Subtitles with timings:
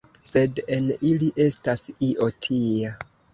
[0.27, 2.97] Sed en ili estas io tia!